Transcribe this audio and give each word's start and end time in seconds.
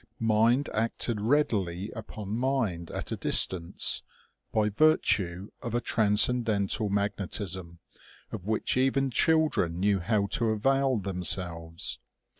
Mind 0.19 0.67
acted 0.73 1.21
readily 1.21 1.91
upon 1.91 2.29
mind 2.35 2.89
at 2.89 3.11
a 3.11 3.15
dis 3.15 3.45
tance, 3.45 4.01
by 4.51 4.67
virtue 4.69 5.51
of 5.61 5.75
a 5.75 5.79
transcendental 5.79 6.89
magnetism, 6.89 7.77
of 8.31 8.43
which 8.47 8.75
even 8.75 9.11
children 9.11 9.79
knew 9.79 9.99
how 9.99 10.25
to 10.31 10.49
avail 10.49 10.97
themselves. 10.97 11.99